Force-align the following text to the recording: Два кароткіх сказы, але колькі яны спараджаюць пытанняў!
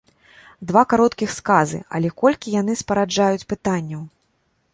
Два 0.69 0.81
кароткіх 0.93 1.29
сказы, 1.39 1.81
але 1.99 2.09
колькі 2.23 2.57
яны 2.61 2.73
спараджаюць 2.81 3.47
пытанняў! 3.55 4.03